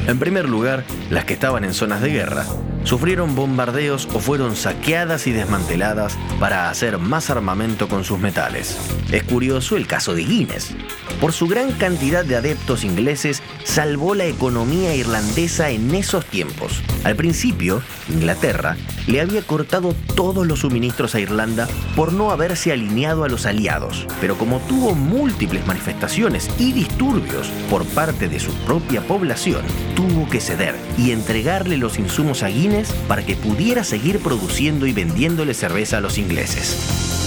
En 0.06 0.18
primer 0.18 0.48
lugar, 0.48 0.84
las 1.10 1.24
que 1.24 1.34
estaban 1.34 1.64
en 1.64 1.74
zonas 1.74 2.00
de 2.00 2.10
guerra 2.10 2.44
sufrieron 2.84 3.36
bombardeos 3.36 4.08
o 4.12 4.18
fueron 4.18 4.56
saqueadas 4.56 5.26
y 5.26 5.32
desmanteladas 5.32 6.18
para 6.40 6.68
hacer 6.70 6.98
más 6.98 7.30
armamento 7.30 7.88
con 7.88 8.02
sus 8.02 8.18
metales. 8.18 8.76
Es 9.12 9.22
curioso 9.22 9.76
el 9.76 9.86
caso 9.86 10.14
de 10.14 10.24
Guinness. 10.24 10.74
Por 11.22 11.32
su 11.32 11.46
gran 11.46 11.70
cantidad 11.70 12.24
de 12.24 12.34
adeptos 12.34 12.82
ingleses, 12.82 13.44
salvó 13.62 14.16
la 14.16 14.24
economía 14.24 14.96
irlandesa 14.96 15.70
en 15.70 15.94
esos 15.94 16.26
tiempos. 16.26 16.82
Al 17.04 17.14
principio, 17.14 17.80
Inglaterra 18.08 18.76
le 19.06 19.20
había 19.20 19.42
cortado 19.42 19.94
todos 20.16 20.44
los 20.44 20.58
suministros 20.58 21.14
a 21.14 21.20
Irlanda 21.20 21.68
por 21.94 22.12
no 22.12 22.32
haberse 22.32 22.72
alineado 22.72 23.22
a 23.22 23.28
los 23.28 23.46
aliados, 23.46 24.08
pero 24.20 24.36
como 24.36 24.58
tuvo 24.62 24.96
múltiples 24.96 25.64
manifestaciones 25.64 26.50
y 26.58 26.72
disturbios 26.72 27.46
por 27.70 27.84
parte 27.84 28.28
de 28.28 28.40
su 28.40 28.52
propia 28.64 29.00
población, 29.02 29.62
tuvo 29.94 30.28
que 30.28 30.40
ceder 30.40 30.74
y 30.98 31.12
entregarle 31.12 31.76
los 31.76 32.00
insumos 32.00 32.42
a 32.42 32.48
Guinness 32.48 32.90
para 33.06 33.24
que 33.24 33.36
pudiera 33.36 33.84
seguir 33.84 34.18
produciendo 34.18 34.88
y 34.88 34.92
vendiéndole 34.92 35.54
cerveza 35.54 35.98
a 35.98 36.00
los 36.00 36.18
ingleses. 36.18 37.21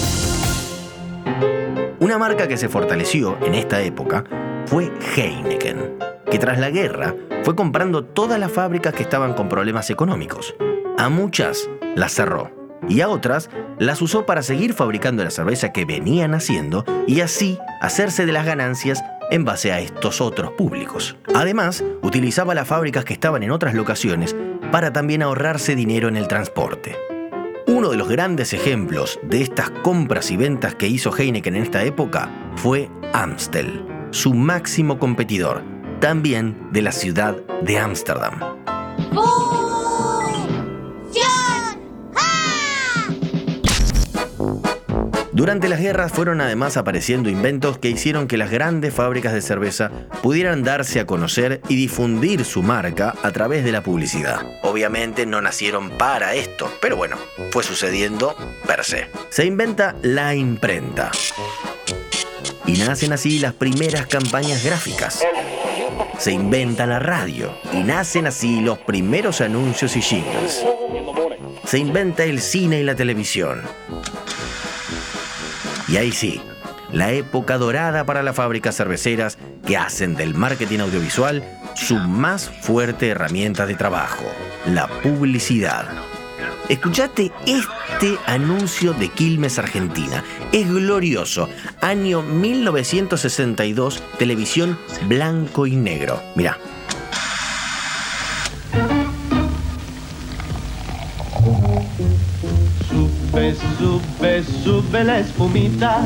Una 2.05 2.19
marca 2.19 2.47
que 2.47 2.55
se 2.55 2.69
fortaleció 2.69 3.35
en 3.41 3.55
esta 3.55 3.81
época 3.81 4.25
fue 4.67 4.91
Heineken, 5.15 5.97
que 6.29 6.37
tras 6.37 6.59
la 6.59 6.69
guerra 6.69 7.15
fue 7.41 7.55
comprando 7.55 8.05
todas 8.05 8.39
las 8.39 8.51
fábricas 8.51 8.93
que 8.93 9.01
estaban 9.01 9.33
con 9.33 9.49
problemas 9.49 9.89
económicos. 9.89 10.53
A 10.99 11.09
muchas 11.09 11.67
las 11.95 12.11
cerró 12.11 12.51
y 12.87 13.01
a 13.01 13.09
otras 13.09 13.49
las 13.79 14.03
usó 14.03 14.23
para 14.27 14.43
seguir 14.43 14.75
fabricando 14.75 15.23
la 15.23 15.31
cerveza 15.31 15.73
que 15.73 15.85
venían 15.85 16.35
haciendo 16.35 16.85
y 17.07 17.21
así 17.21 17.57
hacerse 17.81 18.27
de 18.27 18.33
las 18.33 18.45
ganancias 18.45 19.03
en 19.31 19.43
base 19.43 19.71
a 19.71 19.79
estos 19.79 20.21
otros 20.21 20.51
públicos. 20.51 21.17
Además, 21.33 21.83
utilizaba 22.03 22.53
las 22.53 22.67
fábricas 22.67 23.03
que 23.03 23.13
estaban 23.13 23.41
en 23.41 23.49
otras 23.49 23.73
locaciones 23.73 24.35
para 24.71 24.93
también 24.93 25.23
ahorrarse 25.23 25.75
dinero 25.75 26.07
en 26.07 26.17
el 26.17 26.27
transporte. 26.27 26.95
Uno 27.67 27.89
de 27.89 27.97
los 27.97 28.07
grandes 28.07 28.53
ejemplos 28.53 29.19
de 29.23 29.41
estas 29.41 29.71
compras 29.71 30.29
y 30.29 30.37
ventas 30.37 30.75
que 30.75 30.87
hizo 30.87 31.11
Heineken 31.15 31.55
en 31.55 31.63
esta 31.63 31.83
época 31.83 32.29
fue 32.55 32.89
Amstel, 33.11 33.83
su 34.11 34.35
máximo 34.35 34.99
competidor, 34.99 35.63
también 35.99 36.55
de 36.71 36.83
la 36.83 36.91
ciudad 36.91 37.35
de 37.63 37.79
Ámsterdam. 37.79 38.39
Durante 45.35 45.67
las 45.67 45.81
guerras 45.81 46.13
fueron 46.13 46.39
además 46.39 46.77
apareciendo 46.77 47.29
inventos 47.29 47.77
que 47.77 47.89
hicieron 47.89 48.25
que 48.25 48.37
las 48.37 48.49
grandes 48.49 48.93
fábricas 48.93 49.33
de 49.33 49.41
cerveza 49.41 49.91
pudieran 50.23 50.63
darse 50.63 51.01
a 51.01 51.05
conocer 51.05 51.59
y 51.67 51.75
difundir 51.75 52.45
su 52.45 52.63
marca 52.63 53.13
a 53.21 53.31
través 53.31 53.65
de 53.65 53.73
la 53.73 53.83
publicidad. 53.83 54.39
Obviamente 54.63 55.25
no 55.25 55.41
nacieron 55.41 55.89
para 55.89 56.35
esto, 56.35 56.71
pero 56.79 56.95
bueno, 56.95 57.17
fue 57.51 57.63
sucediendo 57.63 58.33
per 58.65 58.85
se. 58.85 59.09
Se 59.27 59.43
inventa 59.43 59.97
la 60.03 60.33
imprenta. 60.35 61.11
Y 62.65 62.77
nacen 62.77 63.11
así 63.11 63.37
las 63.39 63.51
primeras 63.51 64.07
campañas 64.07 64.63
gráficas. 64.63 65.21
Se 66.17 66.31
inventa 66.31 66.85
la 66.85 66.99
radio 66.99 67.53
y 67.73 67.83
nacen 67.83 68.25
así 68.25 68.61
los 68.61 68.77
primeros 68.77 69.41
anuncios 69.41 69.97
y 69.97 70.01
jingles. 70.01 70.65
Se 71.65 71.77
inventa 71.77 72.23
el 72.23 72.39
cine 72.39 72.79
y 72.79 72.83
la 72.83 72.95
televisión 72.95 73.63
y 75.87 75.97
ahí 75.97 76.11
sí, 76.11 76.41
la 76.91 77.11
época 77.11 77.57
dorada 77.57 78.05
para 78.05 78.23
las 78.23 78.35
fábricas 78.35 78.75
cerveceras 78.75 79.37
que 79.65 79.77
hacen 79.77 80.15
del 80.15 80.33
marketing 80.33 80.79
audiovisual 80.79 81.43
su 81.75 81.95
más 81.95 82.49
fuerte 82.49 83.09
herramienta 83.09 83.65
de 83.65 83.75
trabajo, 83.75 84.23
la 84.65 84.87
publicidad. 84.87 85.87
Escuchate 86.69 87.31
este 87.45 88.17
anuncio 88.25 88.93
de 88.93 89.09
Quilmes, 89.09 89.59
Argentina. 89.59 90.23
Es 90.51 90.67
glorioso. 90.67 91.47
Año 91.81 92.23
1962, 92.23 94.01
televisión 94.17 94.77
blanco 95.07 95.67
y 95.67 95.75
negro. 95.75 96.21
Mira. 96.35 96.57
Sube, 104.25 104.43
sube 104.63 105.03
la 105.03 105.19
espumita. 105.19 106.01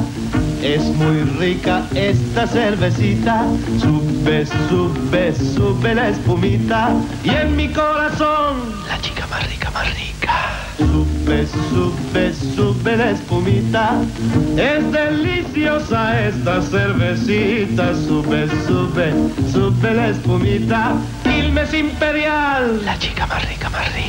Es 0.62 0.84
muy 0.84 1.22
rica 1.40 1.84
esta 1.96 2.46
cervecita. 2.48 3.46
Sube, 3.80 4.46
sube, 4.68 5.34
sube 5.34 5.96
la 5.96 6.10
espumita. 6.10 6.94
Y 7.24 7.30
en 7.30 7.56
mi 7.56 7.70
corazón, 7.70 8.74
la 8.88 9.00
chica 9.02 9.26
más 9.28 9.50
rica, 9.50 9.72
más 9.72 9.88
rica. 9.96 10.34
Sube, 10.78 11.48
sube, 11.48 12.34
sube 12.56 12.98
la 12.98 13.12
espumita. 13.12 14.02
Es 14.58 14.92
deliciosa 14.92 16.28
esta 16.28 16.62
cervecita. 16.62 17.96
Sube, 17.96 18.48
sube, 18.68 19.14
sube 19.52 19.94
la 19.94 20.10
espumita. 20.10 20.96
Quilmes 21.24 21.74
Imperial. 21.74 22.84
La 22.84 22.98
chica 23.00 23.26
más 23.28 23.48
rica, 23.48 23.70
más 23.70 23.94
rica. 23.94 24.09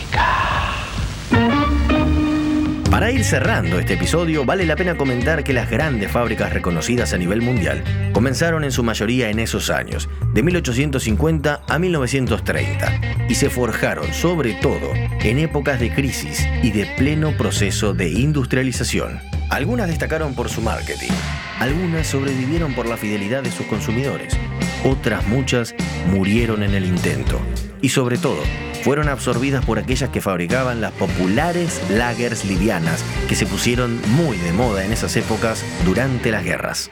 Para 3.00 3.12
ir 3.12 3.24
cerrando 3.24 3.78
este 3.78 3.94
episodio, 3.94 4.44
vale 4.44 4.66
la 4.66 4.76
pena 4.76 4.94
comentar 4.94 5.42
que 5.42 5.54
las 5.54 5.70
grandes 5.70 6.10
fábricas 6.10 6.52
reconocidas 6.52 7.14
a 7.14 7.16
nivel 7.16 7.40
mundial 7.40 7.82
comenzaron 8.12 8.62
en 8.62 8.72
su 8.72 8.82
mayoría 8.82 9.30
en 9.30 9.38
esos 9.38 9.70
años, 9.70 10.10
de 10.34 10.42
1850 10.42 11.62
a 11.66 11.78
1930, 11.78 13.00
y 13.26 13.36
se 13.36 13.48
forjaron 13.48 14.12
sobre 14.12 14.52
todo 14.52 14.92
en 15.22 15.38
épocas 15.38 15.80
de 15.80 15.94
crisis 15.94 16.46
y 16.62 16.72
de 16.72 16.84
pleno 16.98 17.34
proceso 17.38 17.94
de 17.94 18.10
industrialización. 18.10 19.18
Algunas 19.48 19.88
destacaron 19.88 20.34
por 20.34 20.50
su 20.50 20.60
marketing, 20.60 21.12
algunas 21.58 22.06
sobrevivieron 22.06 22.74
por 22.74 22.86
la 22.86 22.98
fidelidad 22.98 23.42
de 23.42 23.50
sus 23.50 23.64
consumidores, 23.64 24.36
otras 24.84 25.26
muchas 25.26 25.74
murieron 26.12 26.62
en 26.62 26.74
el 26.74 26.84
intento, 26.84 27.40
y 27.80 27.90
sobre 27.90 28.18
todo, 28.18 28.42
fueron 28.82 29.08
absorbidas 29.08 29.64
por 29.64 29.78
aquellas 29.78 30.10
que 30.10 30.20
fabricaban 30.20 30.80
las 30.80 30.92
populares 30.92 31.80
lagers 31.90 32.44
livianas 32.44 33.04
que 33.28 33.34
se 33.34 33.46
pusieron 33.46 34.00
muy 34.12 34.38
de 34.38 34.52
moda 34.52 34.84
en 34.84 34.92
esas 34.92 35.16
épocas 35.16 35.64
durante 35.84 36.30
las 36.30 36.44
guerras. 36.44 36.90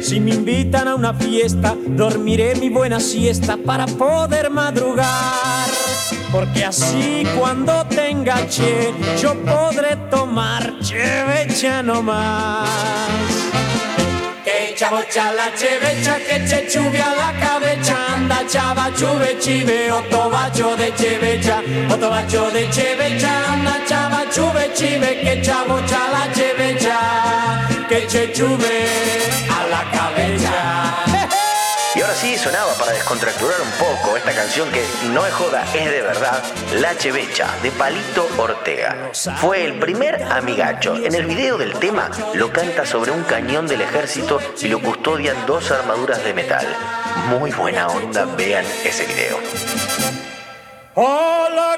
Si 0.00 0.18
me 0.18 0.32
invitan 0.32 0.88
a 0.88 0.94
una 0.94 1.14
fiesta, 1.14 1.76
dormiré 1.86 2.56
mi 2.56 2.68
buena 2.68 2.98
siesta 2.98 3.56
para 3.56 3.86
poder 3.86 4.50
madrugar. 4.50 5.68
Porque 6.32 6.64
así 6.64 7.24
cuando 7.38 7.84
tenga 7.86 8.46
che, 8.48 8.92
yo 9.20 9.34
podré 9.44 9.96
tomar 10.10 10.80
chevecha 10.80 11.82
no 11.82 12.02
más. 12.02 12.68
Que 14.44 14.74
chavocha 14.76 15.32
la 15.32 15.54
chevecha, 15.54 16.16
que 16.18 16.44
che 16.44 16.66
chuvia 16.68 17.14
la 17.14 17.32
cabeza, 17.38 17.96
anda 18.48 18.50
chava 18.50 18.90
chuve 18.92 19.38
chive, 19.38 19.90
otto 19.90 20.30
bacio 20.30 20.74
de 20.76 20.90
chevecha, 20.94 21.60
otto 21.90 22.08
bacio 22.08 22.50
de 22.50 22.66
chevecha, 22.70 23.52
anda 23.52 23.84
chava 23.86 24.24
chuve 24.30 24.72
chive, 24.74 25.20
que 25.20 25.42
chavocha 25.42 26.08
la 26.10 26.32
chevecha, 26.32 27.68
que 27.88 28.06
che 28.06 28.32
chuve 28.32 28.86
a 29.50 29.66
la 29.68 29.84
cabeza. 29.90 31.18
Y 31.94 32.00
ahora 32.00 32.14
sí 32.14 32.38
sonaba 32.38 32.72
para 32.74 32.92
descontracturar 32.92 33.60
un 33.60 33.70
poco 33.72 34.16
esta 34.16 34.32
canción 34.32 34.70
que 34.70 34.84
no 35.12 35.26
es 35.26 35.34
joda, 35.34 35.64
es 35.74 35.90
de 35.90 36.02
verdad, 36.02 36.42
La 36.74 36.96
Chevecha, 36.96 37.48
de 37.62 37.72
Palito 37.72 38.28
Ortega. 38.36 39.10
Fue 39.40 39.64
el 39.64 39.80
primer 39.80 40.22
amigacho. 40.22 40.94
En 40.94 41.14
el 41.14 41.26
video 41.26 41.58
del 41.58 41.72
tema 41.72 42.08
lo 42.34 42.52
canta 42.52 42.86
sobre 42.86 43.10
un 43.10 43.24
cañón 43.24 43.66
del 43.66 43.80
ejército 43.80 44.38
y 44.60 44.68
lo 44.68 44.80
custodian 44.80 45.44
dos 45.46 45.72
armaduras 45.72 46.22
de 46.22 46.34
metal. 46.34 46.66
Muy 47.26 47.50
buena 47.52 47.88
onda, 47.88 48.24
vean 48.36 48.64
ese 48.84 49.04
video. 49.06 49.38
A 50.96 51.48
la 51.54 51.68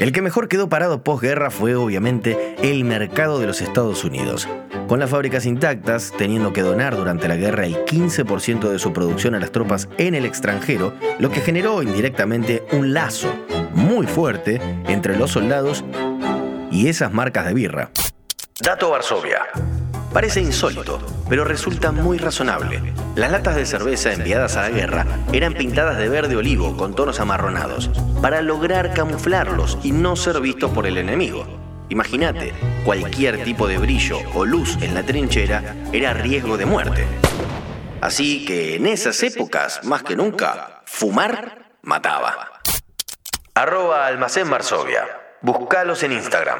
El 0.00 0.12
que 0.12 0.22
mejor 0.22 0.48
quedó 0.48 0.70
parado 0.70 1.04
posguerra 1.04 1.50
fue 1.50 1.74
obviamente 1.74 2.56
el 2.62 2.84
mercado 2.84 3.38
de 3.38 3.46
los 3.46 3.60
Estados 3.60 4.02
Unidos. 4.02 4.48
Con 4.88 4.98
las 4.98 5.10
fábricas 5.10 5.44
intactas, 5.44 6.14
teniendo 6.16 6.54
que 6.54 6.62
donar 6.62 6.96
durante 6.96 7.28
la 7.28 7.36
guerra 7.36 7.66
el 7.66 7.84
15% 7.84 8.70
de 8.70 8.78
su 8.78 8.94
producción 8.94 9.34
a 9.34 9.40
las 9.40 9.52
tropas 9.52 9.90
en 9.98 10.14
el 10.14 10.24
extranjero, 10.24 10.94
lo 11.18 11.30
que 11.30 11.42
generó 11.42 11.82
indirectamente 11.82 12.62
un 12.72 12.94
lazo 12.94 13.28
muy 13.74 14.06
fuerte 14.06 14.58
entre 14.88 15.18
los 15.18 15.32
soldados 15.32 15.84
y 16.70 16.88
esas 16.88 17.12
marcas 17.12 17.44
de 17.44 17.52
birra. 17.52 17.90
Dato 18.62 18.90
Varsovia. 18.90 19.46
Parece 20.12 20.40
insólito, 20.40 21.00
pero 21.30 21.44
resulta 21.44 21.92
muy 21.92 22.18
razonable. 22.18 22.92
Las 23.14 23.30
latas 23.30 23.56
de 23.56 23.64
cerveza 23.64 24.12
enviadas 24.12 24.56
a 24.56 24.62
la 24.62 24.68
guerra 24.68 25.06
eran 25.32 25.54
pintadas 25.54 25.96
de 25.96 26.10
verde 26.10 26.36
olivo 26.36 26.76
con 26.76 26.94
tonos 26.94 27.20
amarronados, 27.20 27.90
para 28.20 28.42
lograr 28.42 28.92
camuflarlos 28.92 29.78
y 29.82 29.92
no 29.92 30.14
ser 30.14 30.40
vistos 30.40 30.72
por 30.72 30.86
el 30.86 30.98
enemigo. 30.98 31.46
Imagínate, 31.88 32.52
cualquier 32.84 33.44
tipo 33.44 33.66
de 33.66 33.78
brillo 33.78 34.18
o 34.34 34.44
luz 34.44 34.76
en 34.82 34.94
la 34.94 35.04
trinchera 35.04 35.74
era 35.92 36.12
riesgo 36.12 36.58
de 36.58 36.66
muerte. 36.66 37.06
Así 38.02 38.44
que 38.44 38.76
en 38.76 38.86
esas 38.86 39.22
épocas, 39.22 39.82
más 39.84 40.02
que 40.02 40.16
nunca, 40.16 40.82
fumar 40.84 41.70
mataba. 41.80 42.60
Arroba 43.54 44.06
Almacén 44.06 44.50
Varsovia. 44.50 45.06
Buscalos 45.42 46.02
en 46.02 46.12
Instagram. 46.12 46.58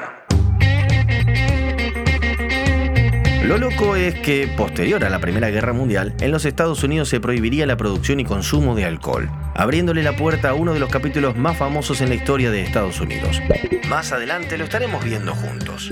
Lo 3.43 3.57
loco 3.57 3.95
es 3.95 4.13
que, 4.15 4.47
posterior 4.55 5.03
a 5.03 5.09
la 5.09 5.19
Primera 5.19 5.49
Guerra 5.49 5.73
Mundial, 5.73 6.13
en 6.21 6.31
los 6.31 6.45
Estados 6.45 6.83
Unidos 6.83 7.09
se 7.09 7.19
prohibiría 7.19 7.65
la 7.65 7.75
producción 7.75 8.19
y 8.19 8.23
consumo 8.23 8.75
de 8.75 8.85
alcohol, 8.85 9.29
abriéndole 9.55 10.03
la 10.03 10.15
puerta 10.15 10.49
a 10.49 10.53
uno 10.53 10.73
de 10.73 10.79
los 10.79 10.91
capítulos 10.91 11.35
más 11.35 11.57
famosos 11.57 12.01
en 12.01 12.09
la 12.09 12.15
historia 12.15 12.51
de 12.51 12.61
Estados 12.61 13.01
Unidos. 13.01 13.41
Más 13.89 14.11
adelante 14.11 14.59
lo 14.59 14.65
estaremos 14.65 15.03
viendo 15.03 15.33
juntos. 15.33 15.89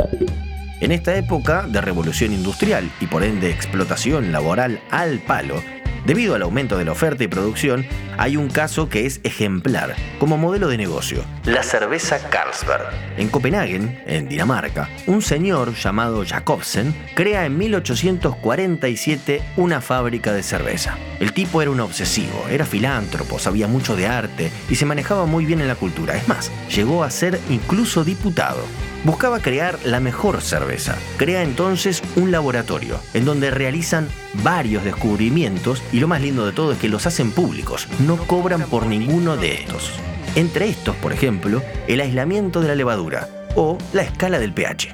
En 0.80 0.92
esta 0.92 1.18
época 1.18 1.66
de 1.68 1.82
revolución 1.82 2.32
industrial 2.32 2.90
y 3.02 3.08
por 3.08 3.24
ende 3.24 3.50
explotación 3.50 4.32
laboral 4.32 4.80
al 4.92 5.20
palo, 5.20 5.62
Debido 6.06 6.36
al 6.36 6.42
aumento 6.42 6.78
de 6.78 6.86
la 6.86 6.92
oferta 6.92 7.24
y 7.24 7.28
producción, 7.28 7.86
hay 8.18 8.38
un 8.38 8.50
caso 8.50 8.90
que 8.90 9.06
es 9.06 9.22
ejemplar 9.24 9.96
como 10.20 10.38
modelo 10.38 10.68
de 10.68 10.78
negocio, 10.78 11.24
la 11.46 11.64
cerveza 11.64 12.30
Carlsberg. 12.30 12.90
En 13.18 13.30
Copenhague, 13.30 14.04
en 14.06 14.28
Dinamarca, 14.28 14.90
un 15.08 15.22
señor 15.22 15.74
llamado 15.76 16.26
Jacobsen 16.26 16.94
crea 17.16 17.46
en 17.46 17.58
1847 17.58 19.42
una 19.58 19.82
fábrica 19.82 20.34
de 20.34 20.44
cerveza. 20.44 20.98
El 21.20 21.34
tipo 21.34 21.62
era 21.62 21.72
un 21.72 21.80
obsesivo, 21.80 22.46
era 22.50 22.66
filántropo, 22.66 23.40
sabía 23.40 23.68
mucho 23.68 23.96
de 23.96 24.08
arte 24.08 24.52
y 24.70 24.76
se 24.76 24.86
manejaba 24.86 25.26
muy 25.26 25.46
bien 25.46 25.62
en 25.62 25.68
la 25.68 25.76
cultura. 25.76 26.16
Es 26.16 26.28
más, 26.28 26.52
llegó 26.74 27.04
a 27.04 27.12
ser 27.12 27.40
incluso 27.50 28.04
diputado 28.04 28.64
buscaba 29.04 29.40
crear 29.40 29.80
la 29.86 30.00
mejor 30.00 30.42
cerveza. 30.42 30.98
Crea 31.18 31.44
entonces 31.44 32.02
un 32.16 32.32
laboratorio 32.32 33.00
en 33.14 33.26
donde 33.26 33.52
realizan 33.52 34.08
varios 34.44 34.84
descubrimientos 34.84 35.82
y 35.92 36.00
lo 36.00 36.08
más 36.08 36.22
lindo 36.22 36.46
de 36.46 36.52
todo 36.52 36.74
es 36.74 36.80
que 36.80 36.90
los 36.90 37.06
hacen 37.06 37.32
públicos, 37.32 37.88
no 38.06 38.18
cobran 38.18 38.64
por 38.64 38.86
ninguno 38.86 39.38
de 39.38 39.54
estos. 39.56 39.92
Entre 40.36 40.70
estos, 40.70 40.96
por 40.98 41.12
ejemplo, 41.12 41.62
el 41.88 42.02
aislamiento 42.02 42.62
de 42.62 42.68
la 42.68 42.76
levadura 42.76 43.28
o 43.56 43.78
la 43.94 44.04
escala 44.04 44.40
del 44.40 44.54
pH. 44.54 44.94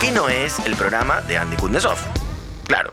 Que 0.00 0.12
no 0.12 0.28
es 0.28 0.58
el 0.60 0.74
programa 0.76 1.20
de 1.22 1.38
Andy 1.38 1.56
Kundesov. 1.56 1.98
Claro. 2.66 2.92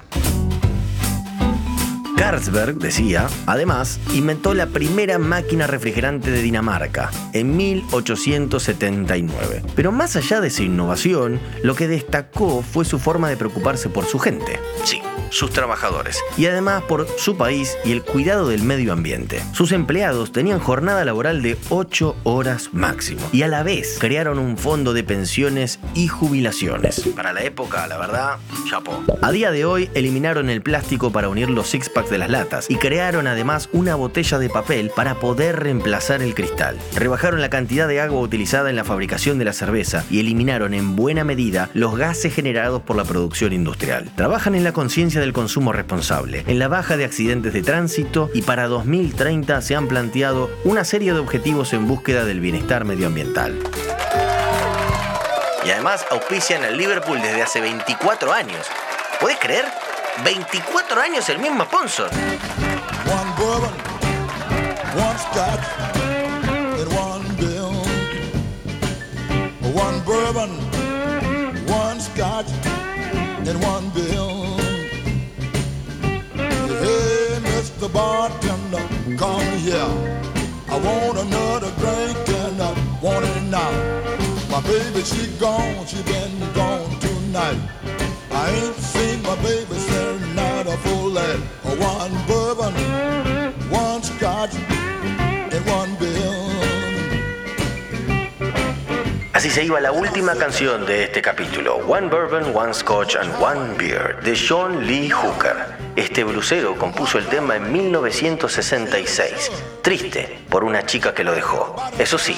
Carlsberg, 2.20 2.78
decía, 2.80 3.28
además, 3.46 3.98
inventó 4.14 4.54
la 4.54 4.68
primera 4.68 5.18
máquina 5.20 5.68
refrigerante 5.68 6.30
de 6.30 6.42
Dinamarca 6.42 7.12
en 7.32 7.56
1879. 7.56 9.64
Pero 9.74 9.94
más 9.94 10.18
allá 10.18 10.42
de 10.42 10.50
su 10.50 10.64
innovación, 10.64 11.40
lo 11.64 11.76
que 11.76 11.88
destacó 11.88 12.62
fue 12.62 12.84
su 12.84 13.00
forma 13.00 13.30
de 13.30 13.38
preocuparse 13.38 13.88
por 13.88 14.04
su 14.04 14.20
gente. 14.20 14.60
Sí, 14.84 15.02
sus 15.29 15.51
trabajadores. 15.51 16.21
Y 16.38 16.45
además 16.45 16.83
por 16.83 17.07
su 17.17 17.38
país 17.38 17.77
y 17.86 17.91
el 17.91 18.03
cuidado 18.03 18.48
del 18.48 18.63
medio 18.63 18.93
ambiente. 18.93 19.41
Sus 19.53 19.71
empleados 19.71 20.31
tenían 20.31 20.59
jornada 20.59 21.05
laboral 21.05 21.41
de 21.41 21.57
8 21.69 22.15
horas 22.24 22.69
máximo. 22.74 23.21
Y 23.31 23.43
a 23.43 23.48
la 23.48 23.63
vez 23.63 23.98
crearon 24.00 24.39
un 24.39 24.57
fondo 24.57 24.93
de 24.93 25.03
pensiones 25.03 25.79
y 25.93 26.07
jubilaciones. 26.07 27.01
Para 27.15 27.33
la 27.33 27.43
época, 27.43 27.88
la 27.88 27.98
verdad, 27.98 28.38
chapó. 28.69 29.03
A 29.21 29.31
día 29.31 29.51
de 29.51 29.65
hoy 29.65 29.89
eliminaron 29.93 30.50
el 30.50 30.62
plástico 30.62 31.12
para 31.12 31.29
unir 31.29 31.50
los 31.50 31.67
six 31.67 31.89
packs 31.89 32.09
de 32.09 32.17
las 32.17 32.29
latas 32.29 32.69
y 32.69 32.75
crearon 32.75 33.27
además 33.27 33.69
una 33.74 33.95
botella 33.95 34.39
de 34.39 34.50
papel 34.50 34.91
para 34.95 35.15
poder 35.15 35.59
reemplazar 35.59 36.21
el 36.21 36.36
cristal. 36.36 36.77
Rebajaron 36.95 37.41
la 37.41 37.50
cantidad 37.50 37.88
de 37.88 38.01
agua 38.01 38.21
utilizada 38.21 38.69
en 38.69 38.75
la 38.75 38.83
fabricación 38.83 39.39
de 39.39 39.45
la 39.45 39.53
cerveza 39.53 40.05
y 40.09 40.19
eliminaron 40.19 40.74
en 40.74 40.95
buena 40.95 41.24
medida 41.24 41.69
los 41.74 41.98
gases 41.98 42.33
generados 42.33 42.81
por 42.81 42.95
la 42.95 43.03
producción 43.03 43.53
industrial. 43.53 44.09
Trabajan 44.15 44.55
en 44.55 44.63
la 44.63 44.74
conciencia 44.74 45.19
del 45.20 45.34
consumo 45.34 45.74
responsable, 45.74 46.44
en 46.48 46.60
la 46.60 46.68
baja 46.68 46.98
de 46.98 47.06
accidentes 47.06 47.54
de 47.54 47.62
tránsito 47.62 48.30
y 48.34 48.42
para 48.42 48.68
2030 48.68 49.62
se 49.62 49.76
han 49.76 49.88
planteado 49.88 50.50
una 50.64 50.84
serie 50.84 51.14
de 51.14 51.20
objetivos 51.20 51.74
en 51.74 51.88
búsqueda 51.88 52.26
del 52.26 52.40
bienestar 52.40 52.86
medioambiental. 52.86 53.60
Y 55.66 55.70
además 55.70 56.06
auspician 56.10 56.64
al 56.64 56.78
Liverpool 56.78 57.22
desde 57.22 57.42
hace 57.42 57.62
24 57.62 58.32
años. 58.32 58.66
¿Puedes 59.20 59.38
creer? 59.40 59.66
24 60.24 61.02
años 61.02 61.30
el 61.30 61.40
mismo 61.40 61.64
sponsor. 61.66 62.10
One 69.72 70.01
bourbon, 70.03 70.50
one 71.72 72.00
scotch, 72.00 72.50
and 73.48 73.64
one 73.64 73.90
bill. 73.92 74.49
I 80.72 80.77
want 83.01 83.25
another. 83.25 83.90
My 84.50 84.62
baby, 84.62 85.01
she 85.03 85.27
gone, 85.40 85.85
she 85.85 86.01
been 86.03 86.53
gone 86.53 87.00
tonight. 87.00 87.59
I 88.31 88.50
ain't 88.50 88.75
seen 88.75 89.22
my 89.24 89.35
baby. 89.44 89.70
One. 91.79 92.09
Así 99.33 99.50
se 99.50 99.64
iba 99.64 99.79
la 99.79 99.92
última 99.92 100.35
canción 100.35 100.85
de 100.85 101.03
este 101.03 101.22
capítulo, 101.22 101.77
One 101.88 102.09
Bourbon, 102.09 102.55
One 102.55 102.74
Scotch 102.74 103.16
and 103.16 103.31
One 103.42 103.77
Beer, 103.77 104.20
de 104.22 104.35
John 104.35 104.85
Lee 104.85 105.09
Hooker. 105.09 105.89
Este 106.00 106.24
blusero 106.24 106.77
compuso 106.77 107.18
el 107.18 107.25
tema 107.25 107.57
en 107.57 107.74
1966, 107.74 109.51
triste 109.81 110.40
por 110.48 110.64
una 110.64 110.85
chica 110.85 111.14
que 111.14 111.25
lo 111.25 111.33
dejó. 111.33 111.75
Eso 112.00 112.18
sí, 112.18 112.38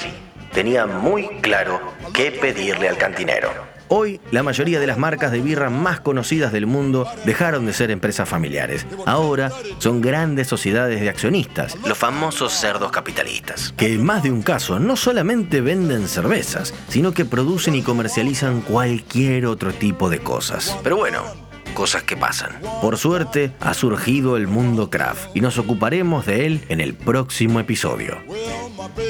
tenía 0.52 0.84
muy 0.86 1.28
claro 1.40 1.80
qué 2.12 2.32
pedirle 2.32 2.88
al 2.88 2.98
cantinero. 2.98 3.50
Hoy, 3.86 4.20
la 4.32 4.42
mayoría 4.42 4.80
de 4.80 4.88
las 4.88 4.98
marcas 4.98 5.30
de 5.30 5.40
birra 5.40 5.70
más 5.70 6.00
conocidas 6.00 6.50
del 6.50 6.66
mundo 6.66 7.06
dejaron 7.24 7.64
de 7.64 7.72
ser 7.72 7.92
empresas 7.92 8.28
familiares. 8.28 8.84
Ahora 9.06 9.52
son 9.78 10.00
grandes 10.00 10.48
sociedades 10.48 11.00
de 11.00 11.08
accionistas, 11.08 11.76
los 11.86 11.96
famosos 11.96 12.52
cerdos 12.52 12.90
capitalistas, 12.90 13.72
que 13.76 13.92
en 13.92 14.04
más 14.04 14.24
de 14.24 14.32
un 14.32 14.42
caso 14.42 14.80
no 14.80 14.96
solamente 14.96 15.60
venden 15.60 16.08
cervezas, 16.08 16.74
sino 16.88 17.14
que 17.14 17.24
producen 17.24 17.76
y 17.76 17.82
comercializan 17.82 18.62
cualquier 18.62 19.46
otro 19.46 19.72
tipo 19.72 20.10
de 20.10 20.18
cosas. 20.18 20.76
Pero 20.82 20.96
bueno, 20.96 21.51
cosas 21.72 22.02
que 22.02 22.16
pasan. 22.16 22.60
Por 22.80 22.96
suerte, 22.96 23.52
ha 23.60 23.74
surgido 23.74 24.36
el 24.36 24.46
mundo 24.46 24.90
craft 24.90 25.34
y 25.34 25.40
nos 25.40 25.58
ocuparemos 25.58 26.26
de 26.26 26.46
él 26.46 26.64
en 26.68 26.80
el 26.80 26.94
próximo 26.94 27.60
episodio. 27.60 28.18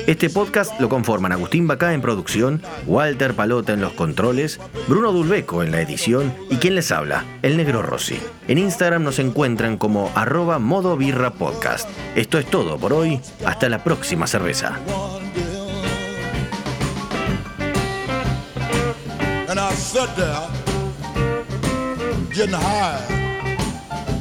Este 0.07 0.31
podcast 0.31 0.81
lo 0.81 0.89
conforman 0.89 1.33
Agustín 1.33 1.67
Bacá 1.67 1.95
en 1.95 2.01
producción, 2.01 2.63
Walter 2.87 3.35
Palota 3.35 3.73
en 3.73 3.81
los 3.81 3.93
controles, 3.93 4.61
Bruno 4.89 5.13
Dulbeco 5.13 5.63
en 5.63 5.71
la 5.71 5.81
edición 5.81 6.35
y 6.51 6.57
quien 6.57 6.75
les 6.75 6.91
habla, 6.91 7.25
el 7.43 7.57
Negro 7.57 7.83
Rossi. 7.83 8.19
En 8.49 8.59
Instagram 8.59 9.03
nos 9.03 9.19
encuentran 9.19 9.77
como 9.77 10.11
arroba 10.15 10.59
modo 10.59 10.99
podcast. 11.39 11.89
Esto 12.17 12.39
es 12.39 12.47
todo 12.47 12.79
por 12.79 12.93
hoy, 12.93 13.21
hasta 13.45 13.69
la 13.69 13.83
próxima 13.83 14.27
cerveza. 14.27 14.79
Getting 22.35 22.55
high, 22.55 22.99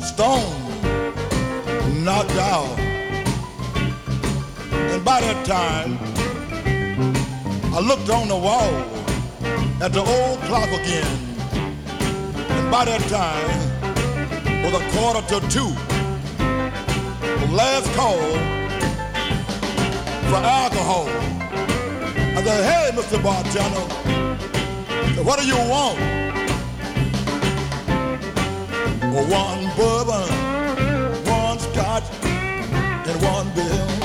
stoned, 0.01 0.83
knocked 2.03 2.35
out. 2.35 2.77
And 4.91 5.05
by 5.05 5.21
that 5.21 5.45
time, 5.45 5.97
I 7.73 7.79
looked 7.79 8.09
on 8.09 8.27
the 8.27 8.35
wall 8.35 8.73
at 9.81 9.93
the 9.93 10.01
old 10.01 10.39
clock 10.41 10.67
again. 10.67 11.07
And 12.33 12.69
by 12.69 12.83
that 12.83 13.01
time, 13.07 13.71
was 14.65 14.73
a 14.73 14.83
quarter 14.91 15.21
to 15.29 15.39
two. 15.47 15.73
The 16.37 17.51
last 17.53 17.89
call 17.95 18.19
for 20.29 20.37
alcohol. 20.37 21.07
I 22.35 22.43
said, 22.43 22.63
hey, 22.71 22.91
Mr. 22.93 23.23
Bartender, 23.23 23.85
what 25.23 25.39
do 25.39 25.47
you 25.47 25.55
want? 25.69 26.30
One 29.11 29.65
bourbon, 29.75 30.29
one 31.25 31.59
scotch, 31.59 32.05
and 32.23 33.21
one 33.21 33.53
bill. 33.53 34.00